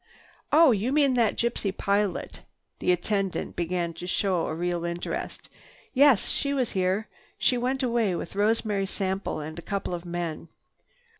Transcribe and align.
"Oh, 0.51 0.71
you 0.71 0.91
mean 0.91 1.13
that 1.13 1.37
gypsy 1.37 1.71
pilot!" 1.71 2.39
The 2.79 2.91
attendant 2.91 3.55
began 3.55 3.93
to 3.93 4.07
show 4.07 4.47
a 4.47 4.55
real 4.55 4.83
interest. 4.83 5.47
"Yes, 5.93 6.27
she 6.29 6.55
was 6.55 6.71
here. 6.71 7.07
She 7.37 7.55
went 7.55 7.83
away 7.83 8.15
with 8.15 8.35
Rosemary 8.35 8.87
Sample 8.87 9.39
and 9.41 9.59
a 9.59 9.61
couple 9.61 9.93
of 9.93 10.03
men." 10.03 10.47